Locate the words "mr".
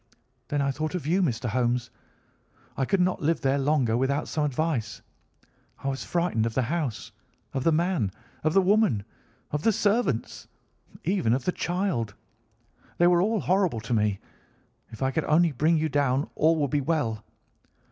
1.21-1.47